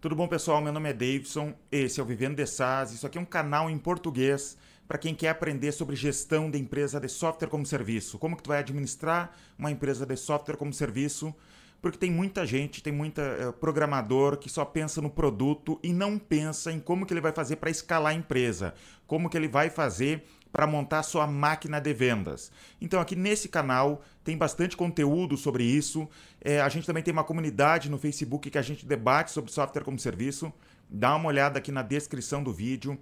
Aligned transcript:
Tudo 0.00 0.14
bom, 0.14 0.28
pessoal? 0.28 0.60
Meu 0.60 0.72
nome 0.72 0.90
é 0.90 0.92
Davidson, 0.92 1.52
esse 1.72 1.98
é 1.98 2.02
o 2.04 2.06
Vivendo 2.06 2.36
de 2.36 2.46
SaaS. 2.46 2.92
Isso 2.92 3.04
aqui 3.04 3.18
é 3.18 3.20
um 3.20 3.24
canal 3.24 3.68
em 3.68 3.76
português 3.76 4.56
para 4.86 4.96
quem 4.96 5.12
quer 5.12 5.30
aprender 5.30 5.72
sobre 5.72 5.96
gestão 5.96 6.48
de 6.48 6.56
empresa 6.56 7.00
de 7.00 7.08
software 7.08 7.48
como 7.48 7.66
serviço. 7.66 8.16
Como 8.16 8.36
que 8.36 8.44
tu 8.44 8.46
vai 8.46 8.60
administrar 8.60 9.36
uma 9.58 9.72
empresa 9.72 10.06
de 10.06 10.16
software 10.16 10.56
como 10.56 10.72
serviço? 10.72 11.34
Porque 11.82 11.98
tem 11.98 12.12
muita 12.12 12.46
gente, 12.46 12.80
tem 12.80 12.92
muita 12.92 13.48
uh, 13.48 13.52
programador 13.54 14.36
que 14.36 14.48
só 14.48 14.64
pensa 14.64 15.02
no 15.02 15.10
produto 15.10 15.80
e 15.82 15.92
não 15.92 16.16
pensa 16.16 16.70
em 16.70 16.78
como 16.78 17.04
que 17.04 17.12
ele 17.12 17.20
vai 17.20 17.32
fazer 17.32 17.56
para 17.56 17.68
escalar 17.68 18.12
a 18.12 18.16
empresa, 18.16 18.74
como 19.04 19.28
que 19.28 19.36
ele 19.36 19.48
vai 19.48 19.68
fazer 19.68 20.24
para 20.52 20.66
montar 20.66 21.02
sua 21.02 21.26
máquina 21.26 21.80
de 21.80 21.92
vendas. 21.92 22.50
Então, 22.80 23.00
aqui 23.00 23.14
nesse 23.14 23.48
canal 23.48 24.02
tem 24.24 24.36
bastante 24.36 24.76
conteúdo 24.76 25.36
sobre 25.36 25.64
isso. 25.64 26.08
É, 26.40 26.60
a 26.60 26.68
gente 26.68 26.86
também 26.86 27.02
tem 27.02 27.12
uma 27.12 27.24
comunidade 27.24 27.90
no 27.90 27.98
Facebook 27.98 28.50
que 28.50 28.58
a 28.58 28.62
gente 28.62 28.86
debate 28.86 29.30
sobre 29.30 29.52
software 29.52 29.84
como 29.84 29.98
serviço. 29.98 30.52
Dá 30.88 31.14
uma 31.14 31.28
olhada 31.28 31.58
aqui 31.58 31.70
na 31.70 31.82
descrição 31.82 32.42
do 32.42 32.52
vídeo 32.52 32.98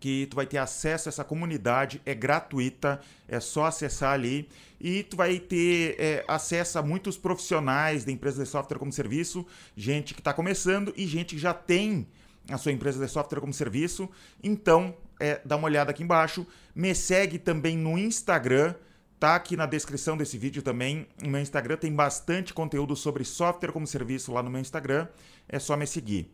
que 0.00 0.26
tu 0.26 0.36
vai 0.36 0.46
ter 0.46 0.58
acesso 0.58 1.08
a 1.08 1.10
essa 1.10 1.24
comunidade, 1.24 2.00
é 2.06 2.14
gratuita, 2.14 3.00
é 3.26 3.40
só 3.40 3.64
acessar 3.66 4.12
ali 4.12 4.48
e 4.80 5.02
tu 5.02 5.16
vai 5.16 5.38
ter 5.38 5.96
é, 5.98 6.24
acesso 6.28 6.78
a 6.78 6.82
muitos 6.82 7.18
profissionais 7.18 8.04
da 8.04 8.12
empresa 8.12 8.42
de 8.44 8.48
software 8.48 8.78
como 8.78 8.92
serviço, 8.92 9.44
gente 9.76 10.14
que 10.14 10.20
está 10.20 10.32
começando 10.32 10.92
e 10.96 11.06
gente 11.06 11.34
que 11.34 11.40
já 11.40 11.52
tem 11.52 12.06
a 12.48 12.56
sua 12.56 12.72
empresa 12.72 13.04
de 13.04 13.10
software 13.10 13.40
como 13.40 13.52
serviço. 13.52 14.08
Então, 14.42 14.94
é, 15.20 15.40
dá 15.44 15.56
uma 15.56 15.66
olhada 15.66 15.90
aqui 15.90 16.02
embaixo. 16.02 16.46
Me 16.74 16.94
segue 16.94 17.38
também 17.38 17.76
no 17.76 17.98
Instagram. 17.98 18.74
Tá 19.18 19.34
aqui 19.34 19.56
na 19.56 19.66
descrição 19.66 20.16
desse 20.16 20.38
vídeo 20.38 20.62
também. 20.62 21.06
O 21.24 21.28
meu 21.28 21.40
Instagram 21.40 21.76
tem 21.76 21.92
bastante 21.92 22.54
conteúdo 22.54 22.94
sobre 22.94 23.24
software 23.24 23.72
como 23.72 23.86
serviço 23.86 24.32
lá 24.32 24.42
no 24.42 24.50
meu 24.50 24.60
Instagram. 24.60 25.08
É 25.48 25.58
só 25.58 25.76
me 25.76 25.86
seguir. 25.86 26.32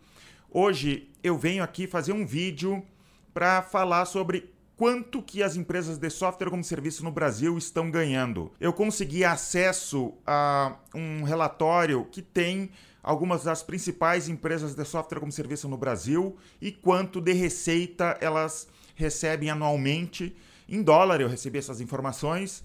Hoje 0.50 1.10
eu 1.22 1.36
venho 1.38 1.64
aqui 1.64 1.86
fazer 1.86 2.12
um 2.12 2.26
vídeo 2.26 2.84
para 3.32 3.62
falar 3.62 4.04
sobre 4.04 4.54
quanto 4.76 5.22
que 5.22 5.42
as 5.42 5.56
empresas 5.56 5.98
de 5.98 6.10
software 6.10 6.50
como 6.50 6.62
serviço 6.62 7.02
no 7.02 7.10
Brasil 7.10 7.56
estão 7.56 7.90
ganhando. 7.90 8.52
Eu 8.60 8.72
consegui 8.72 9.24
acesso 9.24 10.12
a 10.26 10.76
um 10.94 11.22
relatório 11.22 12.04
que 12.10 12.20
tem 12.20 12.70
algumas 13.02 13.44
das 13.44 13.62
principais 13.62 14.28
empresas 14.28 14.74
de 14.74 14.84
software 14.84 15.20
como 15.20 15.30
serviço 15.30 15.68
no 15.68 15.76
Brasil 15.76 16.36
e 16.60 16.72
quanto 16.72 17.20
de 17.20 17.32
receita 17.32 18.16
elas 18.20 18.66
recebem 18.94 19.50
anualmente. 19.50 20.34
Em 20.68 20.82
dólar 20.82 21.20
eu 21.20 21.28
recebi 21.28 21.58
essas 21.58 21.80
informações 21.80 22.64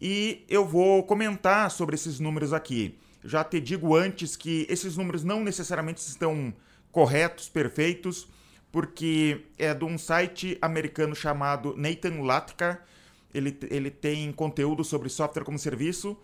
e 0.00 0.44
eu 0.48 0.64
vou 0.64 1.02
comentar 1.02 1.70
sobre 1.70 1.94
esses 1.94 2.18
números 2.20 2.52
aqui. 2.52 2.98
Já 3.24 3.42
te 3.42 3.60
digo 3.60 3.96
antes 3.96 4.36
que 4.36 4.66
esses 4.68 4.96
números 4.96 5.24
não 5.24 5.42
necessariamente 5.42 6.00
estão 6.00 6.54
corretos, 6.92 7.48
perfeitos, 7.48 8.28
porque 8.70 9.46
é 9.58 9.74
de 9.74 9.84
um 9.84 9.98
site 9.98 10.58
americano 10.60 11.14
chamado 11.14 11.74
Nathan 11.76 12.22
Latka. 12.22 12.82
Ele, 13.32 13.56
ele 13.70 13.90
tem 13.90 14.32
conteúdo 14.32 14.84
sobre 14.84 15.08
software 15.08 15.44
como 15.44 15.58
serviço 15.58 16.16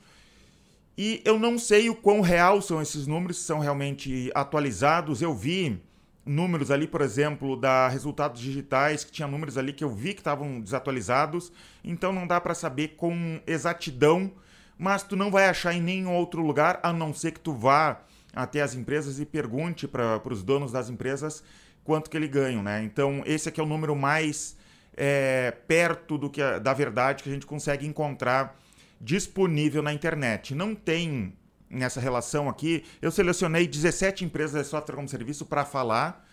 e 0.96 1.22
eu 1.24 1.38
não 1.38 1.58
sei 1.58 1.88
o 1.88 1.94
quão 1.94 2.20
real 2.20 2.60
são 2.60 2.80
esses 2.80 3.06
números, 3.06 3.38
se 3.38 3.44
são 3.44 3.58
realmente 3.58 4.30
atualizados. 4.34 5.22
Eu 5.22 5.34
vi 5.34 5.80
números 6.24 6.70
ali, 6.70 6.86
por 6.86 7.00
exemplo, 7.00 7.56
da 7.56 7.88
resultados 7.88 8.40
digitais, 8.40 9.04
que 9.04 9.10
tinha 9.10 9.26
números 9.26 9.58
ali 9.58 9.72
que 9.72 9.84
eu 9.84 9.90
vi 9.90 10.14
que 10.14 10.20
estavam 10.20 10.60
desatualizados. 10.60 11.52
Então 11.84 12.12
não 12.12 12.26
dá 12.26 12.40
para 12.40 12.54
saber 12.54 12.94
com 12.96 13.40
exatidão, 13.46 14.32
mas 14.78 15.02
tu 15.02 15.16
não 15.16 15.30
vai 15.30 15.48
achar 15.48 15.74
em 15.74 15.80
nenhum 15.80 16.12
outro 16.14 16.42
lugar, 16.42 16.80
a 16.82 16.92
não 16.92 17.12
ser 17.12 17.32
que 17.32 17.40
tu 17.40 17.52
vá 17.52 18.02
até 18.34 18.62
as 18.62 18.74
empresas 18.74 19.20
e 19.20 19.26
pergunte 19.26 19.86
para 19.86 20.20
os 20.30 20.42
donos 20.42 20.72
das 20.72 20.88
empresas 20.88 21.42
quanto 21.84 22.08
que 22.08 22.16
ele 22.16 22.28
ganham, 22.28 22.62
né? 22.62 22.82
Então 22.82 23.22
esse 23.26 23.48
aqui 23.48 23.60
é 23.60 23.62
o 23.62 23.66
número 23.66 23.94
mais 23.94 24.56
é, 24.96 25.50
perto 25.66 26.16
do 26.16 26.30
que 26.30 26.40
a, 26.40 26.58
da 26.58 26.72
verdade 26.72 27.22
que 27.22 27.28
a 27.28 27.32
gente 27.32 27.46
consegue 27.46 27.86
encontrar 27.86 28.56
disponível 29.00 29.82
na 29.82 29.92
internet. 29.92 30.54
Não 30.54 30.74
tem 30.74 31.34
nessa 31.72 32.00
relação 32.00 32.48
aqui. 32.48 32.84
Eu 33.00 33.10
selecionei 33.10 33.66
17 33.66 34.24
empresas 34.24 34.62
de 34.62 34.68
software 34.68 34.94
como 34.94 35.08
serviço 35.08 35.46
para 35.46 35.64
falar. 35.64 36.28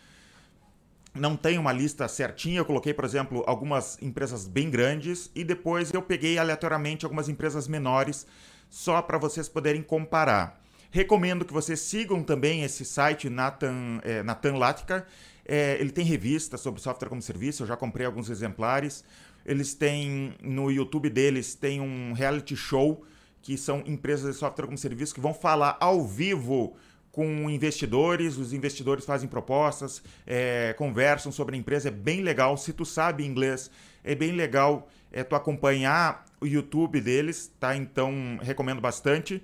Não 1.16 1.36
tem 1.36 1.58
uma 1.58 1.72
lista 1.72 2.08
certinha. 2.08 2.60
Eu 2.60 2.66
coloquei, 2.66 2.94
por 2.94 3.06
exemplo, 3.06 3.44
algumas 3.48 4.00
empresas 4.02 4.48
bem 4.48 4.70
grandes 4.70 5.32
e 5.34 5.44
depois 5.44 5.92
eu 5.94 6.02
peguei 6.02 6.38
aleatoriamente 6.38 7.06
algumas 7.06 7.30
empresas 7.30 7.68
menores 7.68 8.28
só 8.70 9.02
para 9.02 9.18
vocês 9.18 9.50
poderem 9.50 9.82
comparar. 9.82 10.62
Recomendo 10.92 11.46
que 11.46 11.54
vocês 11.54 11.80
sigam 11.80 12.24
também 12.24 12.64
esse 12.64 12.84
site 12.84 13.30
Nathan, 13.30 14.00
é, 14.04 14.22
Nathan 14.24 14.58
Latka. 14.58 15.06
É, 15.46 15.78
ele 15.80 15.92
tem 15.92 16.06
revistas 16.06 16.62
sobre 16.62 16.82
software 16.82 17.10
como 17.10 17.22
serviço, 17.22 17.64
eu 17.64 17.68
já 17.68 17.76
comprei 17.76 18.06
alguns 18.06 18.30
exemplares. 18.30 19.04
Eles 19.46 19.74
têm, 19.74 20.36
no 20.44 20.70
YouTube 20.70 21.10
deles, 21.10 21.56
tem 21.56 21.82
um 21.82 22.14
reality 22.14 22.56
show, 22.56 23.04
que 23.42 23.58
são 23.58 23.84
empresas 23.86 24.34
de 24.34 24.40
software 24.40 24.66
como 24.66 24.78
serviço, 24.78 25.14
que 25.14 25.22
vão 25.22 25.34
falar 25.34 25.78
ao 25.80 26.06
vivo 26.06 26.76
com 27.12 27.50
investidores, 27.50 28.38
os 28.38 28.54
investidores 28.54 29.06
fazem 29.06 29.28
propostas, 29.28 30.02
é, 30.26 30.74
conversam 30.78 31.32
sobre 31.32 31.56
a 31.56 31.60
empresa, 31.60 31.90
é 31.90 31.92
bem 31.92 32.22
legal. 32.22 32.56
Se 32.56 32.72
tu 32.72 32.86
sabe 32.86 33.26
inglês, 33.26 33.70
é 34.04 34.16
bem 34.16 34.32
legal 34.32 34.88
é, 35.12 35.24
tu 35.24 35.36
acompanhar 35.36 36.26
o 36.40 36.46
YouTube 36.46 37.02
deles, 37.02 37.52
tá? 37.60 37.76
Então, 37.76 38.40
recomendo 38.42 38.80
bastante. 38.80 39.44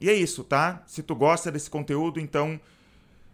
E 0.00 0.08
é 0.08 0.14
isso, 0.14 0.42
tá? 0.44 0.82
Se 0.86 1.02
tu 1.02 1.14
gosta 1.14 1.50
desse 1.50 1.68
conteúdo, 1.68 2.18
então 2.20 2.60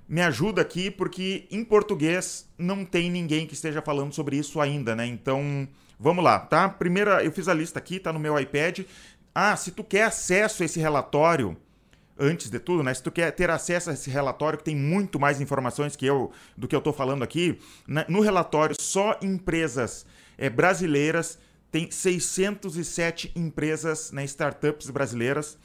me 0.09 0.23
ajuda 0.23 0.63
aqui, 0.63 0.91
porque 0.91 1.47
em 1.51 1.63
português 1.63 2.49
não 2.57 2.85
tem 2.85 3.11
ninguém 3.11 3.47
que 3.47 3.55
esteja 3.55 3.83
falando 3.83 4.15
sobre 4.15 4.37
isso 4.37 4.61
ainda, 4.61 4.97
né? 4.97 5.07
Então, 5.07 5.69
vamos 6.01 6.25
lá, 6.25 6.39
tá? 6.39 6.69
Primeira, 6.69 7.23
eu 7.23 7.31
fiz 7.31 7.47
a 7.49 7.55
lista 7.55 7.79
aqui, 7.79 8.01
tá 8.01 8.13
no 8.13 8.19
meu 8.19 8.39
iPad. 8.39 8.81
Ah, 9.41 9.55
se 9.55 9.71
tu 9.71 9.85
quer 9.85 10.03
acesso 10.03 10.65
a 10.65 10.67
esse 10.67 10.81
relatório, 10.81 11.57
antes 12.19 12.51
de 12.51 12.59
tudo, 12.59 12.83
né? 12.83 12.93
Se 12.93 13.01
tu 13.01 13.13
quer 13.13 13.31
ter 13.31 13.49
acesso 13.51 13.89
a 13.89 13.93
esse 13.93 14.11
relatório, 14.11 14.59
que 14.59 14.65
tem 14.65 14.75
muito 14.75 15.21
mais 15.21 15.41
informações 15.41 15.95
que 15.95 16.05
eu 16.05 16.33
do 16.57 16.67
que 16.67 16.75
eu 16.75 16.81
estou 16.81 16.93
falando 16.93 17.23
aqui, 17.23 17.57
né? 17.87 18.05
no 18.09 18.21
relatório 18.21 18.75
só 18.81 19.17
empresas 19.23 20.05
é, 20.37 20.51
brasileiras 20.51 21.39
tem 21.71 21.89
607 21.89 23.31
empresas, 23.37 24.11
né, 24.11 24.25
startups 24.25 24.91
brasileiras 24.91 25.57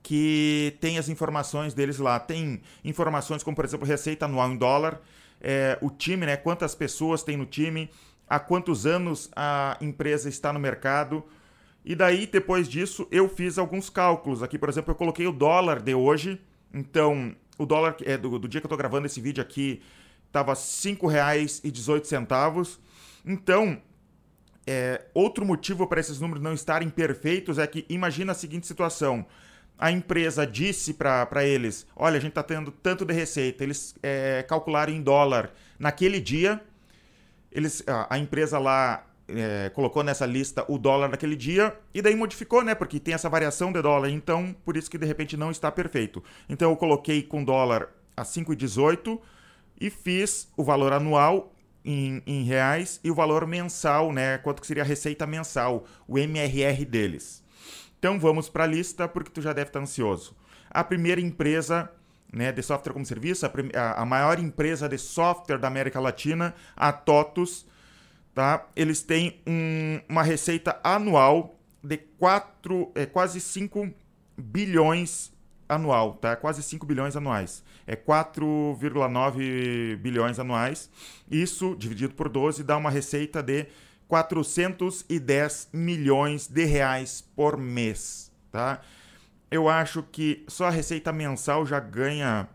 que 0.00 0.76
tem 0.80 0.98
as 0.98 1.08
informações 1.08 1.74
deles 1.74 1.98
lá. 1.98 2.20
Tem 2.20 2.62
informações 2.84 3.42
como, 3.42 3.56
por 3.56 3.64
exemplo, 3.64 3.88
receita 3.88 4.26
anual 4.26 4.52
em 4.52 4.56
dólar, 4.56 5.00
é, 5.40 5.76
o 5.80 5.90
time, 5.90 6.26
né? 6.26 6.36
Quantas 6.36 6.76
pessoas 6.76 7.24
tem 7.24 7.36
no 7.36 7.46
time, 7.46 7.90
há 8.28 8.38
quantos 8.38 8.86
anos 8.86 9.28
a 9.34 9.76
empresa 9.80 10.28
está 10.28 10.52
no 10.52 10.60
mercado. 10.60 11.24
E 11.88 11.94
daí, 11.94 12.26
depois 12.26 12.68
disso, 12.68 13.08
eu 13.10 13.30
fiz 13.30 13.56
alguns 13.56 13.88
cálculos. 13.88 14.42
Aqui, 14.42 14.58
por 14.58 14.68
exemplo, 14.68 14.90
eu 14.90 14.94
coloquei 14.94 15.26
o 15.26 15.32
dólar 15.32 15.80
de 15.80 15.94
hoje. 15.94 16.38
Então, 16.72 17.34
o 17.56 17.64
dólar 17.64 17.96
é 18.04 18.18
do, 18.18 18.38
do 18.38 18.46
dia 18.46 18.60
que 18.60 18.66
eu 18.66 18.68
estou 18.68 18.76
gravando 18.76 19.06
esse 19.06 19.22
vídeo 19.22 19.40
aqui 19.40 19.80
estava 20.26 20.52
R$ 20.52 20.58
5,18. 20.58 22.78
Então, 23.24 23.80
é, 24.66 25.06
outro 25.14 25.46
motivo 25.46 25.86
para 25.86 25.98
esses 25.98 26.20
números 26.20 26.44
não 26.44 26.52
estarem 26.52 26.90
perfeitos 26.90 27.58
é 27.58 27.66
que 27.66 27.86
imagina 27.88 28.32
a 28.32 28.34
seguinte 28.34 28.66
situação 28.66 29.24
a 29.78 29.90
empresa 29.90 30.46
disse 30.46 30.92
para 30.92 31.44
eles: 31.44 31.86
olha, 31.96 32.18
a 32.18 32.20
gente 32.20 32.32
está 32.32 32.42
tendo 32.42 32.70
tanto 32.70 33.04
de 33.04 33.14
receita, 33.14 33.62
eles 33.62 33.94
é, 34.02 34.42
calcularam 34.42 34.92
em 34.92 35.00
dólar 35.00 35.52
naquele 35.78 36.20
dia, 36.20 36.60
eles, 37.50 37.82
a, 37.86 38.14
a 38.14 38.18
empresa 38.18 38.58
lá 38.58 39.07
é, 39.28 39.70
colocou 39.70 40.02
nessa 40.02 40.24
lista 40.24 40.64
o 40.68 40.78
dólar 40.78 41.08
naquele 41.08 41.36
dia 41.36 41.78
e 41.92 42.00
daí 42.00 42.16
modificou, 42.16 42.62
né? 42.62 42.74
Porque 42.74 42.98
tem 42.98 43.14
essa 43.14 43.28
variação 43.28 43.72
de 43.72 43.80
dólar, 43.82 44.08
então 44.10 44.54
por 44.64 44.76
isso 44.76 44.90
que 44.90 44.98
de 44.98 45.06
repente 45.06 45.36
não 45.36 45.50
está 45.50 45.70
perfeito. 45.70 46.22
Então 46.48 46.70
eu 46.70 46.76
coloquei 46.76 47.22
com 47.22 47.44
dólar 47.44 47.88
a 48.16 48.22
5,18 48.22 49.20
e 49.80 49.90
fiz 49.90 50.48
o 50.56 50.64
valor 50.64 50.92
anual 50.92 51.54
em, 51.84 52.22
em, 52.26 52.42
reais 52.42 53.00
e 53.04 53.10
o 53.10 53.14
valor 53.14 53.46
mensal, 53.46 54.12
né? 54.12 54.38
Quanto 54.38 54.60
que 54.60 54.66
seria 54.66 54.82
a 54.82 54.86
receita 54.86 55.26
mensal, 55.26 55.84
o 56.06 56.18
MRR 56.18 56.84
deles. 56.84 57.44
Então 57.98 58.18
vamos 58.18 58.48
para 58.48 58.64
a 58.64 58.66
lista 58.66 59.06
porque 59.06 59.30
tu 59.30 59.40
já 59.40 59.52
deve 59.52 59.68
estar 59.68 59.80
ansioso. 59.80 60.36
A 60.70 60.84
primeira 60.84 61.20
empresa 61.20 61.90
né, 62.32 62.52
de 62.52 62.62
software 62.62 62.92
como 62.92 63.06
serviço, 63.06 63.46
a, 63.46 64.02
a, 64.02 64.04
maior 64.04 64.38
empresa 64.38 64.88
de 64.88 64.98
software 64.98 65.58
da 65.58 65.66
América 65.66 65.98
Latina, 65.98 66.54
a 66.76 66.92
TOTUS, 66.92 67.66
tá? 68.38 68.68
eles 68.76 69.02
têm 69.02 69.40
um, 69.44 70.00
uma 70.08 70.22
receita 70.22 70.78
anual 70.84 71.58
de 71.82 71.96
quatro, 71.96 72.92
é, 72.94 73.04
quase 73.04 73.40
5 73.40 73.92
bilhões 74.36 75.32
anual, 75.68 76.14
tá? 76.14 76.36
Quase 76.36 76.62
5 76.62 76.86
bilhões 76.86 77.16
anuais. 77.16 77.64
É 77.84 77.96
4,9 77.96 79.96
bilhões 79.96 80.38
anuais. 80.38 80.88
Isso 81.28 81.74
dividido 81.74 82.14
por 82.14 82.28
12 82.28 82.62
dá 82.62 82.76
uma 82.76 82.90
receita 82.90 83.42
de 83.42 83.66
410 84.06 85.70
milhões 85.72 86.46
de 86.46 86.64
reais 86.64 87.20
por 87.34 87.56
mês, 87.56 88.30
tá? 88.52 88.80
Eu 89.50 89.68
acho 89.68 90.04
que 90.04 90.44
só 90.46 90.66
a 90.66 90.70
receita 90.70 91.12
mensal 91.12 91.66
já 91.66 91.80
ganha 91.80 92.48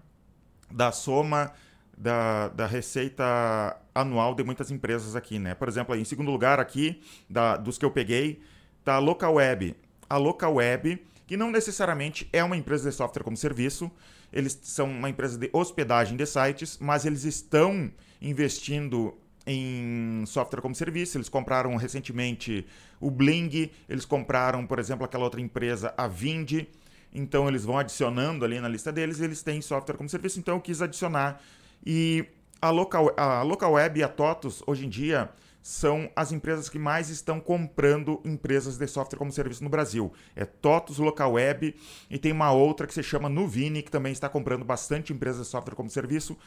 da 0.71 0.94
soma 0.94 1.51
da, 1.97 2.49
da 2.49 2.65
receita 2.65 3.77
anual 3.93 4.33
de 4.35 4.43
muitas 4.43 4.71
empresas 4.71 5.15
aqui, 5.15 5.39
né? 5.39 5.53
Por 5.53 5.67
exemplo, 5.67 5.95
em 5.95 6.03
segundo 6.03 6.31
lugar 6.31 6.59
aqui, 6.59 7.01
da, 7.29 7.57
dos 7.57 7.77
que 7.77 7.85
eu 7.85 7.91
peguei, 7.91 8.41
tá 8.83 8.95
a 8.95 8.99
Localweb. 8.99 9.75
A 10.09 10.17
Localweb, 10.17 11.01
que 11.25 11.37
não 11.37 11.51
necessariamente 11.51 12.27
é 12.33 12.43
uma 12.43 12.57
empresa 12.57 12.89
de 12.89 12.95
software 12.95 13.23
como 13.23 13.37
serviço, 13.37 13.91
eles 14.31 14.59
são 14.63 14.89
uma 14.89 15.09
empresa 15.09 15.37
de 15.37 15.49
hospedagem 15.53 16.17
de 16.17 16.25
sites, 16.25 16.77
mas 16.81 17.05
eles 17.05 17.23
estão 17.23 17.91
investindo 18.19 19.15
em 19.45 20.23
software 20.25 20.61
como 20.61 20.73
serviço. 20.73 21.17
Eles 21.17 21.29
compraram 21.29 21.75
recentemente 21.75 22.65
o 22.99 23.11
Bling, 23.11 23.69
eles 23.87 24.05
compraram, 24.05 24.65
por 24.65 24.79
exemplo, 24.79 25.05
aquela 25.05 25.23
outra 25.23 25.39
empresa, 25.39 25.93
a 25.95 26.07
Vind. 26.07 26.65
Então 27.13 27.47
eles 27.47 27.63
vão 27.63 27.77
adicionando 27.77 28.43
ali 28.43 28.59
na 28.59 28.67
lista 28.67 28.91
deles, 28.91 29.19
eles 29.19 29.43
têm 29.43 29.61
software 29.61 29.97
como 29.97 30.09
serviço, 30.09 30.39
então 30.39 30.55
eu 30.55 30.61
quis 30.61 30.81
adicionar. 30.81 31.39
E 31.85 32.25
a 32.62 32.69
Local, 32.69 33.13
a 33.18 33.41
Local 33.41 33.74
Web 33.74 34.00
e 34.00 34.03
a 34.03 34.07
TOTUS, 34.07 34.63
hoje 34.65 34.85
em 34.85 34.89
dia, 34.89 35.30
são 35.62 36.09
as 36.15 36.31
empresas 36.31 36.69
que 36.69 36.80
mais 36.80 37.09
estão 37.09 37.39
comprando 37.39 38.21
empresas 38.25 38.77
de 38.77 38.88
software 38.88 39.18
como 39.18 39.31
serviço 39.31 39.63
no 39.63 39.69
Brasil. 39.69 40.12
É 40.35 40.45
TOTUS, 40.45 40.97
Local 40.97 41.33
Web 41.33 41.75
e 42.09 42.18
tem 42.18 42.31
uma 42.31 42.51
outra 42.51 42.88
que 42.88 42.94
se 42.94 43.03
chama 43.03 43.30
Nuvini, 43.30 43.81
que 43.81 43.91
também 43.91 44.12
está 44.12 44.27
comprando 44.27 44.65
bastante 44.65 45.13
empresas 45.13 45.45
de 45.45 45.51
software 45.51 45.75
como 45.75 45.89
serviço 45.89 46.38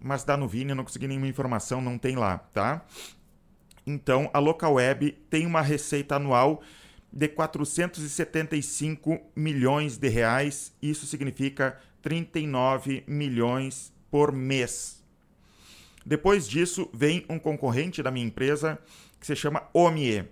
mas 0.00 0.24
da 0.24 0.36
Nuvini 0.36 0.70
eu 0.70 0.76
não 0.76 0.84
consegui 0.84 1.06
nenhuma 1.06 1.28
informação, 1.28 1.80
não 1.80 1.98
tem 1.98 2.16
lá, 2.16 2.38
tá? 2.38 2.84
Então, 3.86 4.30
a 4.32 4.38
Local 4.38 4.74
Web 4.74 5.12
tem 5.28 5.46
uma 5.46 5.60
receita 5.60 6.16
anual 6.16 6.62
de 7.12 7.28
475 7.28 9.20
milhões 9.36 9.98
de 9.98 10.08
reais, 10.08 10.72
isso 10.80 11.06
significa 11.06 11.78
39 12.00 13.04
milhões 13.06 13.92
por 14.10 14.32
mês. 14.32 15.02
Depois 16.04 16.48
disso, 16.48 16.88
vem 16.92 17.24
um 17.28 17.38
concorrente 17.38 18.02
da 18.02 18.10
minha 18.10 18.26
empresa 18.26 18.78
que 19.18 19.26
se 19.26 19.36
chama 19.36 19.62
OMIE. 19.72 20.24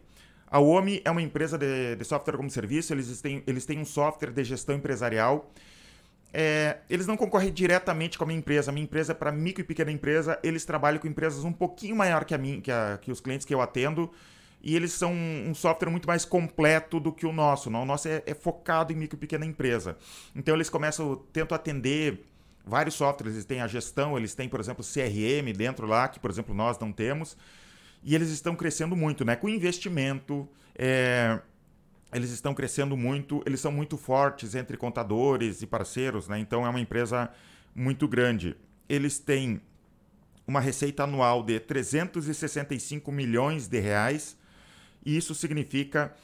A 0.46 0.58
OMI 0.58 1.02
é 1.04 1.10
uma 1.10 1.20
empresa 1.20 1.58
de, 1.58 1.96
de 1.96 2.04
software 2.04 2.36
como 2.36 2.50
serviço, 2.50 2.92
eles 2.92 3.20
têm, 3.20 3.42
eles 3.46 3.66
têm 3.66 3.78
um 3.78 3.84
software 3.84 4.30
de 4.30 4.42
gestão 4.44 4.74
empresarial 4.74 5.52
é, 6.32 6.78
eles 6.90 7.06
não 7.06 7.16
concorrem 7.16 7.52
diretamente 7.52 8.18
com 8.18 8.24
a 8.24 8.26
minha 8.26 8.38
empresa. 8.38 8.70
A 8.70 8.74
minha 8.74 8.84
empresa 8.84 9.12
é 9.12 9.14
para 9.14 9.32
micro 9.32 9.62
e 9.62 9.64
pequena 9.64 9.90
empresa. 9.90 10.38
Eles 10.42 10.64
trabalham 10.64 11.00
com 11.00 11.08
empresas 11.08 11.44
um 11.44 11.52
pouquinho 11.52 11.96
maior 11.96 12.24
que 12.24 12.34
a 12.34 12.38
mim, 12.38 12.60
que, 12.60 12.70
a, 12.70 12.98
que 13.00 13.10
os 13.10 13.20
clientes 13.20 13.46
que 13.46 13.54
eu 13.54 13.60
atendo. 13.60 14.10
E 14.60 14.74
eles 14.74 14.92
são 14.92 15.12
um 15.12 15.54
software 15.54 15.90
muito 15.90 16.06
mais 16.06 16.24
completo 16.24 16.98
do 16.98 17.12
que 17.12 17.24
o 17.24 17.32
nosso. 17.32 17.70
Não? 17.70 17.82
O 17.82 17.86
nosso 17.86 18.08
é, 18.08 18.22
é 18.26 18.34
focado 18.34 18.92
em 18.92 18.96
micro 18.96 19.16
e 19.16 19.20
pequena 19.20 19.46
empresa. 19.46 19.96
Então 20.34 20.54
eles 20.54 20.68
começam, 20.68 21.16
tentam 21.32 21.54
atender 21.54 22.24
vários 22.68 22.94
softwares. 22.94 23.34
Eles 23.34 23.44
têm 23.44 23.60
a 23.60 23.66
gestão, 23.66 24.16
eles 24.16 24.34
têm, 24.34 24.48
por 24.48 24.60
exemplo, 24.60 24.84
CRM 24.84 25.52
dentro 25.56 25.86
lá, 25.86 26.08
que, 26.08 26.20
por 26.20 26.30
exemplo, 26.30 26.54
nós 26.54 26.78
não 26.78 26.92
temos. 26.92 27.36
E 28.02 28.14
eles 28.14 28.28
estão 28.30 28.54
crescendo 28.54 28.94
muito, 28.94 29.24
né? 29.24 29.34
Com 29.34 29.48
investimento. 29.48 30.48
É 30.76 31.40
eles 32.12 32.30
estão 32.30 32.54
crescendo 32.54 32.96
muito, 32.96 33.42
eles 33.44 33.60
são 33.60 33.70
muito 33.70 33.96
fortes 33.96 34.54
entre 34.54 34.76
contadores 34.76 35.62
e 35.62 35.66
parceiros, 35.66 36.26
né? 36.26 36.38
Então 36.38 36.64
é 36.64 36.68
uma 36.68 36.80
empresa 36.80 37.30
muito 37.74 38.08
grande. 38.08 38.56
Eles 38.88 39.18
têm 39.18 39.60
uma 40.46 40.60
receita 40.60 41.04
anual 41.04 41.42
de 41.42 41.60
365 41.60 43.12
milhões 43.12 43.68
de 43.68 43.78
reais, 43.78 44.36
e 45.04 45.16
isso 45.16 45.34
significa 45.34 46.14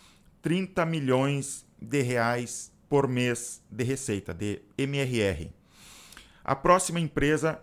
30 0.40 0.86
milhões 0.86 1.66
de 1.80 2.00
reais 2.00 2.72
por 2.88 3.06
mês 3.06 3.62
de 3.70 3.84
receita, 3.84 4.32
de 4.32 4.62
MRR. 4.78 5.50
A 6.44 6.54
próxima 6.54 7.00
empresa 7.00 7.58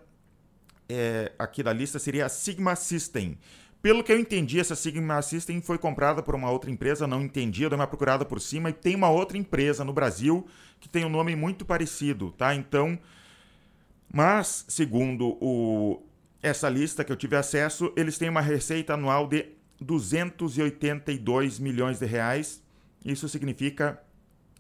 é, 0.90 1.32
aqui 1.38 1.62
da 1.62 1.72
lista 1.72 2.00
seria 2.00 2.26
a 2.26 2.30
Sigma 2.30 2.76
System. 2.76 3.38
Pelo 3.82 4.04
que 4.04 4.12
eu 4.12 4.20
entendi, 4.20 4.60
essa 4.60 4.76
Sigma 4.76 5.22
System 5.22 5.62
foi 5.62 5.78
comprada 5.78 6.22
por 6.22 6.36
uma 6.36 6.52
outra 6.52 6.70
empresa, 6.70 7.08
não 7.08 7.22
entendi, 7.22 7.64
eu 7.64 7.70
dei 7.70 7.78
uma 7.78 7.88
procurada 7.88 8.26
por 8.26 8.42
cima, 8.42 8.70
e 8.70 8.74
tem 8.74 8.96
uma 8.96 9.10
outra 9.10 9.38
empresa 9.38 9.84
no 9.84 9.94
Brasil 9.94 10.48
que 10.80 10.90
tem 10.90 11.06
um 11.06 11.10
nome 11.10 11.36
muito 11.36 11.64
parecido, 11.64 12.32
tá? 12.32 12.54
Então, 12.56 12.98
mas, 14.12 14.66
segundo 14.68 15.38
o, 15.40 16.04
essa 16.42 16.68
lista 16.68 17.04
que 17.04 17.12
eu 17.12 17.16
tive 17.16 17.36
acesso, 17.36 17.94
eles 17.96 18.18
têm 18.18 18.30
uma 18.30 18.42
receita 18.42 18.96
anual 18.96 19.28
de 19.28 19.46
282 19.80 21.60
milhões 21.60 22.00
de 22.00 22.06
reais. 22.06 22.62
Isso 23.06 23.30
significa 23.30 24.02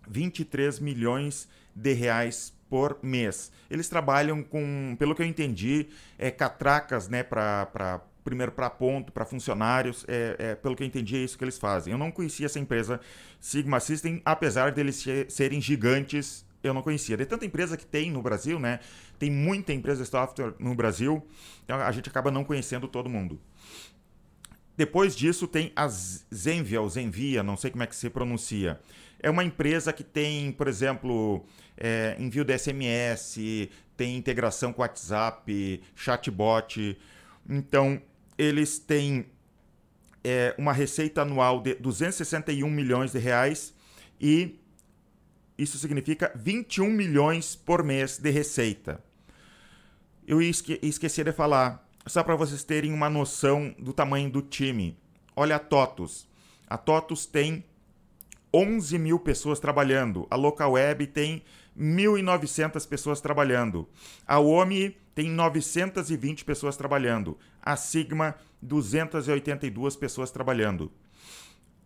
23 0.07 0.79
milhões 0.79 1.49
de 1.75 1.93
reais 1.93 2.53
por 2.71 2.97
mês. 3.03 3.51
Eles 3.69 3.89
trabalham 3.89 4.41
com, 4.41 4.95
pelo 4.97 5.13
que 5.13 5.21
eu 5.21 5.25
entendi, 5.25 5.89
é, 6.17 6.31
catracas 6.31 7.09
né, 7.09 7.21
para 7.21 7.99
primeiro 8.23 8.53
para 8.53 8.69
ponto, 8.69 9.11
para 9.11 9.25
funcionários, 9.25 10.05
é, 10.07 10.35
é, 10.39 10.55
pelo 10.55 10.73
que 10.73 10.83
eu 10.83 10.87
entendi, 10.87 11.17
é 11.17 11.19
isso 11.19 11.37
que 11.37 11.43
eles 11.43 11.57
fazem. 11.57 11.91
Eu 11.91 11.97
não 11.97 12.09
conhecia 12.09 12.45
essa 12.45 12.59
empresa 12.59 13.01
Sigma 13.41 13.79
System, 13.81 14.21
apesar 14.23 14.71
deles 14.71 15.03
serem 15.27 15.59
gigantes, 15.59 16.45
eu 16.63 16.73
não 16.73 16.81
conhecia. 16.81 17.17
De 17.17 17.25
tanta 17.25 17.45
empresa 17.45 17.75
que 17.75 17.85
tem 17.85 18.09
no 18.09 18.21
Brasil, 18.21 18.57
né? 18.57 18.79
Tem 19.19 19.29
muita 19.29 19.73
empresa 19.73 20.03
de 20.03 20.09
software 20.09 20.53
no 20.57 20.73
Brasil, 20.73 21.27
então 21.65 21.77
a 21.77 21.91
gente 21.91 22.07
acaba 22.07 22.31
não 22.31 22.45
conhecendo 22.45 22.87
todo 22.87 23.09
mundo. 23.09 23.41
Depois 24.77 25.13
disso 25.13 25.45
tem 25.45 25.73
a 25.75 25.87
Zenvia, 25.87 26.79
ou 26.79 26.89
Zenvia, 26.89 27.43
não 27.43 27.57
sei 27.57 27.69
como 27.69 27.83
é 27.83 27.87
que 27.87 27.95
se 27.95 28.09
pronuncia. 28.09 28.79
É 29.21 29.29
uma 29.29 29.43
empresa 29.43 29.93
que 29.93 30.03
tem, 30.03 30.51
por 30.51 30.67
exemplo, 30.67 31.45
é, 31.77 32.15
envio 32.19 32.43
de 32.43 32.57
SMS, 32.57 33.37
tem 33.95 34.17
integração 34.17 34.73
com 34.73 34.81
WhatsApp, 34.81 35.81
chatbot. 35.95 36.97
Então, 37.47 38.01
eles 38.35 38.79
têm 38.79 39.27
é, 40.23 40.55
uma 40.57 40.73
receita 40.73 41.21
anual 41.21 41.61
de 41.61 41.75
261 41.75 42.67
milhões 42.67 43.11
de 43.11 43.19
reais 43.19 43.73
e 44.19 44.59
isso 45.55 45.77
significa 45.77 46.31
21 46.35 46.89
milhões 46.89 47.55
por 47.55 47.83
mês 47.83 48.17
de 48.17 48.31
receita. 48.31 49.03
Eu 50.27 50.41
esque 50.41 50.79
esqueci 50.81 51.23
de 51.23 51.31
falar, 51.31 51.87
só 52.07 52.23
para 52.23 52.35
vocês 52.35 52.63
terem 52.63 52.91
uma 52.91 53.09
noção 53.09 53.75
do 53.77 53.93
tamanho 53.93 54.31
do 54.31 54.41
time. 54.41 54.97
Olha 55.35 55.57
a 55.57 55.59
TOTUS. 55.59 56.27
A 56.67 56.77
TOTUS 56.77 57.27
tem 57.27 57.63
11 58.53 58.99
mil 58.99 59.19
pessoas 59.19 59.59
trabalhando. 59.59 60.27
A 60.29 60.35
Local 60.35 60.73
Web 60.73 61.07
tem 61.07 61.43
1.900 61.77 62.87
pessoas 62.87 63.21
trabalhando. 63.21 63.87
A 64.27 64.39
OMI 64.39 64.97
tem 65.15 65.29
920 65.29 66.43
pessoas 66.43 66.75
trabalhando. 66.75 67.37
A 67.61 67.75
Sigma, 67.75 68.35
282 68.61 69.95
pessoas 69.95 70.31
trabalhando. 70.31 70.91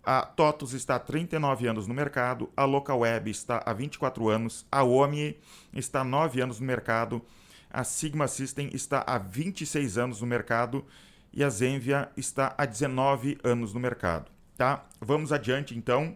A 0.03 0.22
TOTUS 0.22 0.74
está 0.74 0.95
há 0.95 1.00
39 1.00 1.67
anos 1.67 1.88
no 1.88 1.93
mercado, 1.93 2.51
a 2.55 2.63
LocalWeb 2.63 3.27
está 3.27 3.63
há 3.65 3.74
24 3.74 4.29
anos, 4.29 4.63
a 4.72 4.84
OMI 4.84 5.36
está 5.74 6.01
há 6.01 6.03
9 6.03 6.41
anos 6.41 6.60
no 6.60 6.67
mercado, 6.67 7.24
a 7.72 7.84
Sigma 7.84 8.27
System 8.27 8.69
está 8.72 9.03
há 9.07 9.17
26 9.17 9.98
anos 9.98 10.22
no 10.22 10.27
mercado 10.27 10.86
e 11.34 11.43
a 11.43 11.50
Zenvia 11.50 12.12
está 12.15 12.53
há 12.55 12.65
19 12.65 13.39
anos 13.43 13.74
no 13.74 13.79
mercado. 13.79 14.31
Tá? 14.55 14.86
Vamos 15.01 15.34
adiante 15.34 15.75
então 15.75 16.15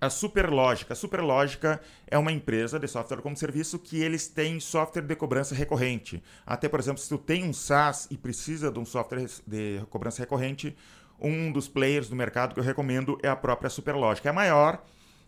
a 0.00 0.08
Superlógica. 0.08 0.92
A 0.92 0.96
Superlógica 0.96 1.80
é 2.06 2.16
uma 2.16 2.30
empresa 2.32 2.78
de 2.78 2.86
software 2.86 3.20
como 3.20 3.36
serviço 3.36 3.78
que 3.78 4.00
eles 4.00 4.28
têm 4.28 4.60
software 4.60 5.02
de 5.02 5.16
cobrança 5.16 5.54
recorrente. 5.54 6.22
Até, 6.46 6.68
por 6.68 6.78
exemplo, 6.78 7.00
se 7.00 7.08
tu 7.08 7.18
tem 7.18 7.44
um 7.44 7.52
SaaS 7.52 8.06
e 8.10 8.16
precisa 8.16 8.70
de 8.70 8.78
um 8.78 8.84
software 8.84 9.26
de 9.46 9.82
cobrança 9.90 10.22
recorrente, 10.22 10.76
um 11.20 11.50
dos 11.50 11.68
players 11.68 12.08
do 12.08 12.14
mercado 12.14 12.54
que 12.54 12.60
eu 12.60 12.64
recomendo 12.64 13.18
é 13.22 13.28
a 13.28 13.36
própria 13.36 13.68
Superlógica. 13.68 14.28
É 14.28 14.30
a 14.30 14.34
maior 14.34 14.82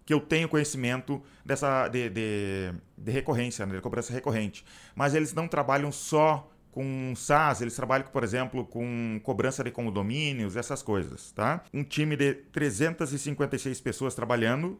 que 0.06 0.14
eu 0.14 0.20
tenho 0.20 0.48
conhecimento 0.48 1.22
dessa 1.44 1.88
de, 1.88 2.08
de, 2.08 2.72
de 2.96 3.10
recorrência, 3.12 3.66
né, 3.66 3.74
de 3.74 3.80
cobrança 3.80 4.12
recorrente. 4.12 4.64
Mas 4.94 5.14
eles 5.14 5.34
não 5.34 5.48
trabalham 5.48 5.90
só 5.90 6.48
com 6.72 7.12
SaaS, 7.16 7.60
eles 7.60 7.74
trabalham, 7.74 8.06
por 8.06 8.22
exemplo, 8.22 8.64
com 8.64 9.20
cobrança 9.22 9.64
de 9.64 9.70
condomínios, 9.70 10.56
essas 10.56 10.82
coisas, 10.82 11.32
tá? 11.32 11.64
Um 11.74 11.82
time 11.82 12.16
de 12.16 12.34
356 12.34 13.80
pessoas 13.80 14.14
trabalhando 14.14 14.78